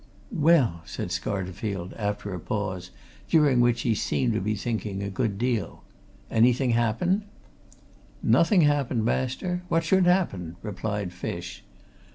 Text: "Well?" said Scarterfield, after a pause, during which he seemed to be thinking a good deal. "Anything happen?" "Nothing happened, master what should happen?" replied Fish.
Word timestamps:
"Well?" 0.33 0.81
said 0.85 1.09
Scarterfield, 1.09 1.93
after 1.95 2.33
a 2.33 2.39
pause, 2.39 2.89
during 3.29 3.59
which 3.59 3.81
he 3.81 3.93
seemed 3.93 4.33
to 4.33 4.41
be 4.41 4.55
thinking 4.55 5.03
a 5.03 5.11
good 5.11 5.37
deal. 5.37 5.83
"Anything 6.31 6.71
happen?" 6.71 7.25
"Nothing 8.23 8.61
happened, 8.61 9.05
master 9.05 9.61
what 9.67 9.83
should 9.83 10.07
happen?" 10.07 10.55
replied 10.63 11.13
Fish. 11.13 11.63